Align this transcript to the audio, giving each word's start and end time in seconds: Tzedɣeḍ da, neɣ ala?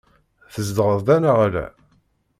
Tzedɣeḍ 0.53 0.99
da, 1.07 1.15
neɣ 1.17 1.37
ala? 1.45 1.65